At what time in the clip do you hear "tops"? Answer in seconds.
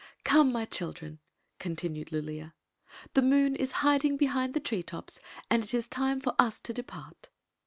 4.81-5.19